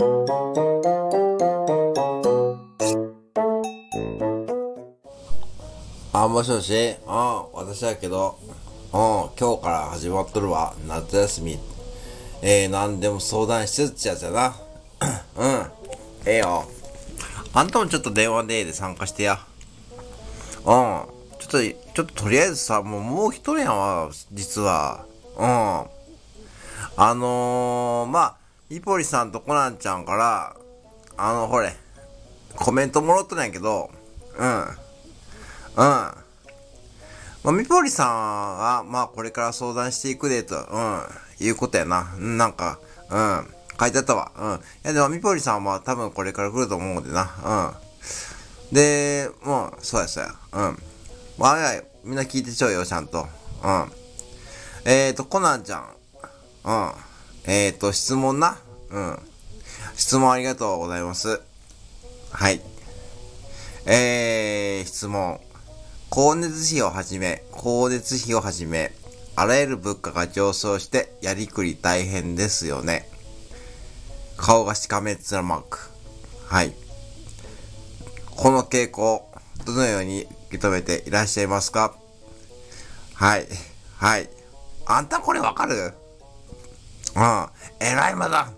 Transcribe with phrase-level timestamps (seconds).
[0.00, 0.06] あ、
[6.28, 8.38] もしもしうん、私だけど、
[8.92, 9.00] うん、
[9.36, 10.76] 今日から始まっとるわ。
[10.86, 11.58] 夏休み。
[12.42, 14.54] えー、なんでも相談しつつやつやな。
[15.36, 15.66] うん。
[16.26, 16.68] ええよ。
[17.52, 19.40] あんたもちょっと電話でで参加してや。
[20.58, 20.62] うん。
[20.64, 21.06] ちょっ
[21.40, 25.06] と、ちょっととりあえずさ、もう、もう一人やわ、実は。
[25.36, 25.44] うん。
[25.44, 28.37] あのー、まあ、
[28.70, 30.54] イポリさんとコナンちゃんから、
[31.16, 31.74] あの、ほれ、
[32.54, 33.90] コメントもろっとんやけど、
[34.36, 34.60] うん。
[34.60, 34.66] うん。
[35.76, 36.14] ま
[37.44, 41.02] あ、みぽりさんは、まあ、これから相談していくで、と、うん、
[41.46, 42.14] いうことやな。
[42.18, 42.78] なんか、
[43.10, 43.46] うん、
[43.80, 44.32] 書いてあったわ。
[44.36, 44.50] うん。
[44.56, 47.74] いや、でも、みぽりさんは多分これから来ると思うんでな。
[48.70, 48.74] うん。
[48.74, 50.34] で、もう、そうやそうや。
[50.52, 50.78] うん。
[51.38, 53.26] まあ、いみんな聞いてちょうよ、ちゃんと。
[53.64, 53.92] うん。
[54.84, 55.86] えーと、コナンちゃん。
[56.64, 56.92] うん。
[57.44, 58.58] えーと、質問な？
[58.90, 59.18] うん。
[59.96, 61.40] 質問ありがとうございます。
[62.30, 62.60] はい。
[63.86, 65.40] えー、質問。
[66.10, 68.92] 光熱費をはじめ、光熱費をはじめ、
[69.36, 73.08] あらゆる物価が上昇してやりくり大変ですよね。
[74.36, 75.78] 顔がしかめつらマーク。
[76.46, 76.72] はい。
[78.36, 79.28] この傾向、
[79.64, 81.94] どのように受け止めていらっしゃいますか？
[83.14, 83.46] はい。
[83.96, 84.30] はい。
[84.86, 85.92] あんたこれわかる？
[87.14, 87.46] うん。
[87.80, 88.50] えらいまだ。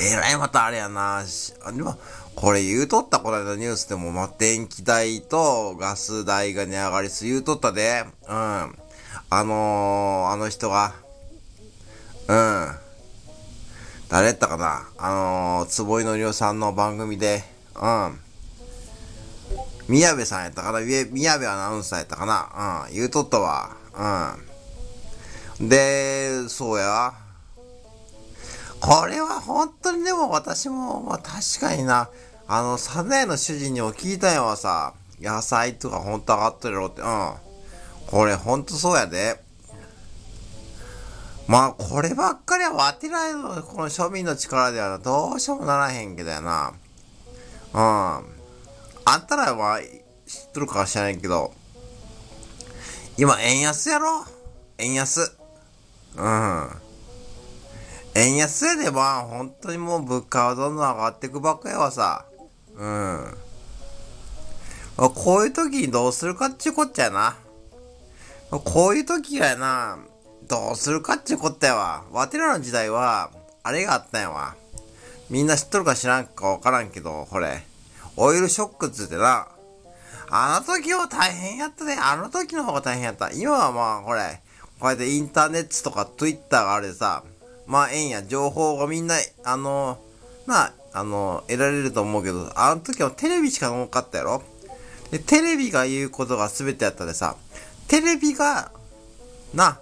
[0.00, 1.22] えらいまたあれやな。
[1.64, 1.96] あでも、
[2.34, 8.04] これ言うとったこの間ニュースでも、ま、電気代とガス代が値上がりす言うとったで。
[8.28, 8.34] うん。
[8.34, 10.94] あのー、あの人が、
[12.28, 12.68] うん。
[14.08, 17.42] 誰やったかなあのー、坪井のりおさんの番組で、
[17.80, 18.20] うん。
[19.88, 22.94] 宮部さんやったかな宮部アナウンサーやったかなうん。
[22.94, 23.76] 言うとったわ。
[25.58, 25.68] うん。
[25.68, 26.13] で、
[26.48, 27.14] そうや。
[28.80, 32.10] これは本当にでも私も、まあ確かにな、
[32.46, 37.32] あの、サザエの主人にも聞いたよはさ、野菜とかほんと上がってるろって、うん。
[38.06, 39.42] これほんとそうやで。
[41.46, 46.72] まあ、こればっかりはわてないの、この庶民の力ではどうしようもならへんけどやな。
[47.72, 47.80] うん。
[47.80, 48.20] あ
[49.16, 51.52] んたらは知っとるかは知らないけど、
[53.16, 54.24] 今円安やろ？
[54.78, 55.36] 円安。
[56.16, 56.70] うん。
[58.14, 62.24] 円安やでまあ、本当にもう物価はどんどん上がっていくばっかやわさ。
[62.76, 63.36] うん。
[64.96, 67.36] こういう時にどうするかっちゅうこっちゃな。
[68.50, 69.98] こういう時やな、
[70.46, 72.04] どうするかっちゅうこったやわ。
[72.12, 73.30] わてらの時代は、
[73.64, 74.54] あれがあったんやわ。
[75.30, 77.64] みんな知っとるか知らんかわからんけど、これ。
[78.16, 79.48] オイルショックっつってな。
[80.30, 81.96] あの時は大変やったね。
[82.00, 83.32] あの時の方が大変やった。
[83.32, 84.40] 今はまあ、これ、
[84.80, 87.22] こうやってインターネットとか Twitter があれでさ、
[87.66, 89.98] まあ、ええんや、情報がみんな、あの、
[90.46, 94.42] まあ、あの、得られると思うけど、あの時はテレビしかなかったやろ
[95.10, 97.36] で、テレビが言うことが全てやったでさ、
[97.88, 98.70] テレビが、
[99.54, 99.78] な、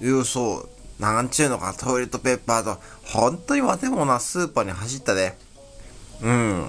[0.00, 0.68] 言うそ
[0.98, 5.36] う、なんちゅうのか、トイレットペーパーと、本当にわてもな、スーパーに走ったで。
[6.22, 6.68] うん。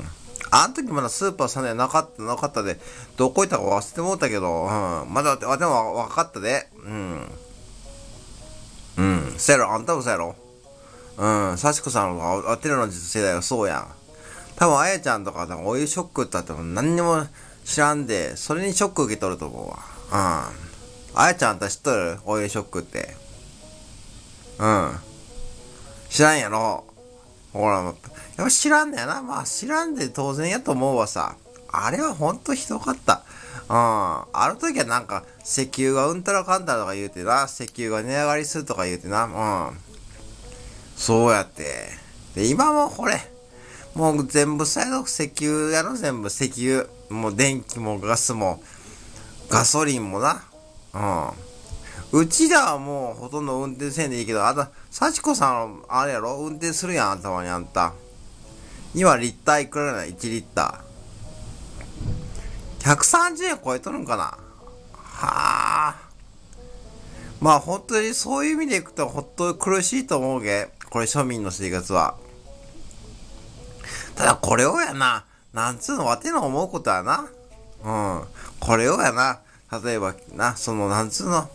[0.52, 2.80] あの時まだスーパーさんでなかった、なかったで、
[3.18, 5.14] どこ行ったか忘れてもうたけど、うん。
[5.14, 6.68] まだ、わても分かったで。
[6.84, 7.32] うん。
[9.40, 10.36] そやろ、あんたもそやろ。
[11.18, 13.88] うん、幸子さんは、あてるの世代はそうやん。
[14.58, 17.26] 多分、あやちゃんとか、多分、お湯ショックってあって何にも
[17.64, 19.80] 知らんで、それにショック受け取ると思うわ。
[20.12, 21.20] うん。
[21.20, 22.20] あやちゃんあんた知っとる？
[22.26, 23.16] お湯ショックって。
[24.60, 24.92] うん。
[26.10, 26.86] 知らんやろ？
[27.54, 27.96] ほら、やっ
[28.38, 29.22] ぱ知らんだよな。
[29.22, 31.36] まあ、知らんで当然やと思うわさ。
[31.72, 33.24] あれはほんとひどかった。
[33.70, 33.76] うん。
[33.76, 39.78] あの時はなんか、石油がうんたらかんたらとか言うてな、石油が値上がりするとか言うてな、うん。
[40.98, 41.90] そうやって。
[42.36, 43.20] で、今もこれ、
[43.94, 46.88] もう全部さや石油やろ、全部石油。
[47.10, 48.62] もう電気もガスも、
[49.50, 50.44] ガソリンもな。
[50.94, 50.98] う
[52.18, 52.20] ん。
[52.22, 56.38] うちではもうほとんど運転せんでいいけど、あと、幸子さん、あれやろ？
[56.38, 57.94] 運転するやん、たまにあんた。
[58.96, 60.89] 今、リッターいくらな ?1 リッター。
[62.80, 64.40] 130円超えとるんかなは
[65.90, 65.96] あ。
[67.42, 70.70] まあ本当にそういう意味でいくとほっと苦しいと思うげ。
[70.90, 72.16] これ庶民の生活は。
[74.16, 77.30] ただこれをやな、なんつうのわての思うことはな。
[77.84, 78.28] うん。
[78.60, 79.40] これをやな、
[79.84, 81.50] 例えばな、そのなんつうの、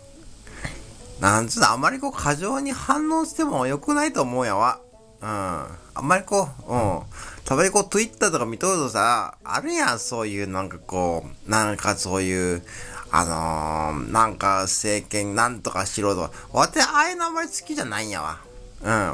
[1.20, 4.80] なんつうの、あまりこう過剰に反応しても良くないと思うやわ。
[5.20, 5.66] うん。
[5.94, 7.00] あんまりこう、うん。
[7.44, 12.62] たまにこう Twitter とか見とるとさ、あるやん、そういうなんかこう、なんかそういう、
[13.10, 16.30] あのー、なんか政権なんとかしろとか。
[16.52, 18.40] わて、ああいうのあんまり好きじゃないんやわ。
[18.82, 19.10] うん。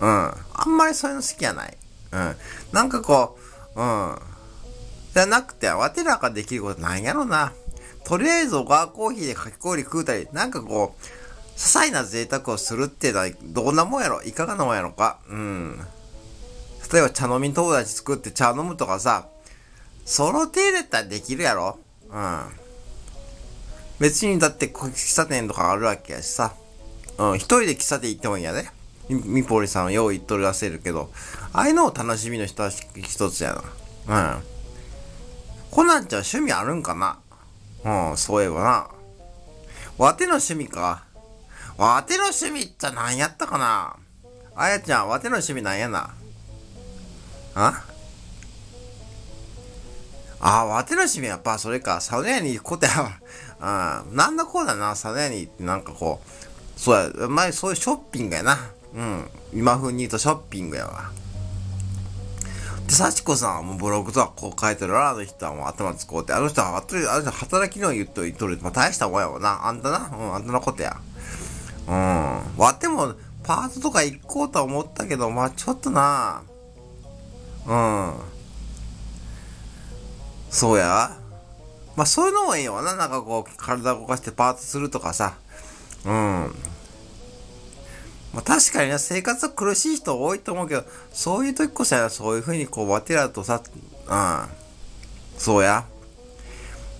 [0.00, 0.34] うん。
[0.52, 1.76] あんまりそういうの好きやない。
[2.12, 2.36] うん。
[2.72, 3.38] なんかこ
[3.74, 4.18] う、うん。
[5.14, 7.52] じゃなくて、わてらかできることなんやろな。
[8.04, 11.19] とりあえず小川コーヒーでかき氷食うたり、なんかこう、
[11.60, 14.22] 些細な贅沢をするってのはどんなもんやろ？
[14.22, 15.18] いかがなもんやろか？
[15.28, 15.78] うん。
[16.90, 19.28] 例えば茶飲み友達作って茶飲むとかさ、
[20.06, 21.78] その程度やったらできるやろ？
[22.08, 22.44] うん。
[23.98, 26.54] 別にだって喫茶店とかあるわけやしさ。
[27.18, 28.70] うん、一人で喫茶店行ってもいいやね。
[29.10, 31.10] みぽりさんはよう言っとるらせるけど、
[31.52, 33.62] ああいうのを楽しみの人は一つや
[34.06, 34.36] な。
[34.38, 34.42] うん。
[35.70, 37.18] コナンちゃん趣味あるんかな？
[38.10, 38.90] うん、そういえばな。
[39.98, 41.04] わての趣味か。
[41.80, 43.96] わての趣味って何やったかな？
[44.54, 46.14] あやちゃん、わての趣味なんやな？
[47.54, 47.86] あ？
[50.40, 52.02] あ、わての趣味やっぱそれか。
[52.02, 52.92] サウナ屋に行くことや。
[54.04, 54.14] うん。
[54.14, 58.58] なんだこうだな、サウナ屋に行ってなんかこう、そうや、前そういうショッピングやな。
[58.94, 59.30] うん。
[59.54, 61.10] 今風に言うとショッピングやわ。
[62.86, 68.58] で、幸子さんはもうブログとかこう書いてるら、あの人はもう頭使うて、あの人は、あの人働きの言っといとる。
[68.60, 69.66] まあ、大したもんやわな。
[69.66, 70.10] あんたな。
[70.12, 71.00] うん、あんたのことや。
[71.86, 71.94] うん。
[72.56, 76.42] わっても、パートとか行こうとは思ったけど、まあちょっとな。
[77.66, 78.12] うん。
[80.50, 81.16] そうや。
[81.96, 82.96] まあそういうのもいいよな。
[82.96, 85.34] なんかこう、体動かしてパートするとかさ。
[86.04, 86.54] うん。
[88.32, 93.60] まあ、確かにね、生活苦しい人多いと思うけど、そういう時こそや、そういうふうにこう、わてらとさ、
[94.06, 94.48] うん、
[95.36, 95.84] そうや。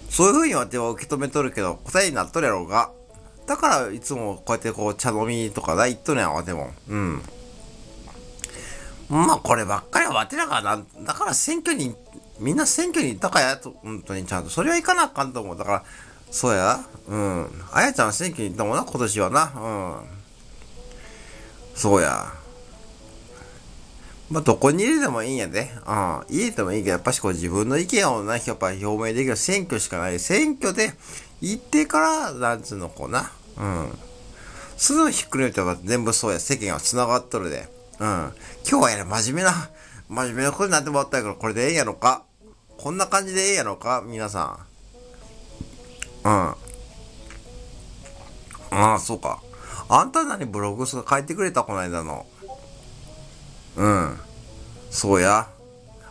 [0.08, 2.90] そういうふうにわては受け止めとるけど、答えになっとるやろうが。
[3.46, 6.70] だから、いつもこうやってこう、茶飲みとかだ、言っとるやん、わても。
[6.88, 7.22] うん。
[9.08, 11.96] まあ、こればっかりはわてらがな、だから選挙に、
[12.38, 14.50] みんな選挙に行ったかやと、本当にちゃんと。
[14.50, 15.58] それはいかなあかんと思う。
[15.58, 15.84] だから、
[16.30, 16.80] そうや。
[17.08, 17.64] うん。
[17.72, 19.52] あやちゃん選挙に行ったもんな、今年はな。
[19.56, 20.20] うん。
[21.74, 22.32] そうや。
[24.30, 25.72] まあ、どこに入れてもいいんやで。
[25.86, 26.22] うん。
[26.28, 30.20] 入れてもいいけど、やっぱしこう自分の意見をな、やっぱ表明できる選挙しかない。
[30.20, 30.92] 選挙で
[31.40, 33.30] 行ってから、なんつうのこうな。
[33.56, 33.98] うん。
[34.76, 36.40] すぐひっくり返って全部そうや。
[36.40, 37.68] 世間は繋がっとるで。
[37.98, 38.32] うん。
[38.68, 39.70] 今日はやれ、真面目な、
[40.08, 42.24] 真面目なことになってもらったけど、これでええやろか
[42.78, 44.58] こんな感じでええやろか皆さ
[46.24, 46.28] ん。
[46.28, 46.54] うん。
[48.70, 49.42] ああ、そうか。
[49.88, 52.26] あんた何ブログ書いてくれたこの間の。
[53.76, 54.18] うん。
[54.90, 55.48] そうや。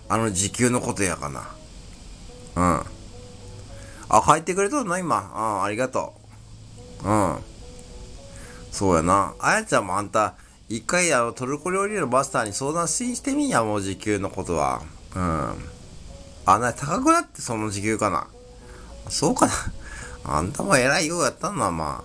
[0.09, 1.49] あの時給のことやかな。
[2.55, 2.98] うん。
[4.09, 4.97] あ、書いてくれとるの？
[4.97, 5.19] 今。
[5.19, 6.13] うん、ありがと
[7.05, 7.07] う。
[7.07, 7.37] うん。
[8.71, 9.33] そうやな。
[9.39, 10.35] あやちゃんもあんた、
[10.67, 14.81] 一回あのトルコ料理のマスターに相談ししてみんや、もう時給のことは。
[15.15, 15.53] うん。
[16.45, 18.27] あ、な、高くなってその時給かな。
[19.09, 19.53] そうかな。
[20.25, 22.03] あんたも偉いようやったんな、ま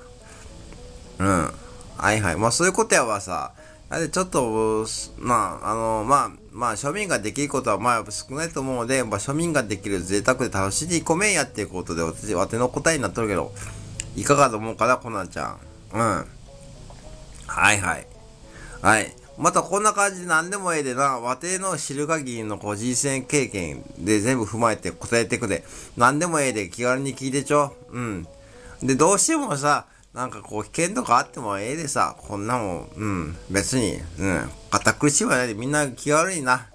[1.19, 1.25] あ。
[1.25, 1.53] うん。
[1.97, 2.37] はいはい。
[2.37, 3.53] まあそういうことやわさ。
[3.91, 4.87] あれちょっと、
[5.19, 13.53] まあ、あの、まあ、まあ、庶民ができることはまあ少ないと思うので、まあ、庶民ができる贅沢で楽しんでいこめんやっていうことで、私、わての答えになっとるけど、
[14.15, 15.59] いかがと思うかな、コナンちゃん。
[15.93, 16.01] うん。
[16.01, 18.07] はいはい。
[18.83, 19.17] はい。
[19.37, 25.65] またこんな感じで何でもええでな、わての知る限りのこう人生経験で全部踏まえて答えてくで、
[25.97, 27.75] 何でもええで気軽に聞いてちょ。
[27.91, 28.29] うん。
[28.81, 36.69] で、どうしてもさ、なんかこう危険とかあってもええでさ、こんなもん、うん、別に、うん、堅苦しいはないでみんな気悪いな。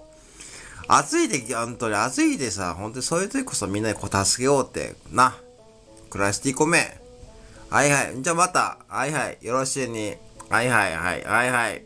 [0.88, 5.36] 暑いで、本当に暑いでさ、本当にそういう時こそみんなにこう助けようって、な、
[6.10, 7.00] 暮らしていこめ。
[7.70, 8.20] はいはい。
[8.20, 9.38] じゃあまた、はいはい。
[9.40, 10.16] よろしいに。
[10.50, 11.24] はいはいはい。
[11.24, 11.84] はいはい。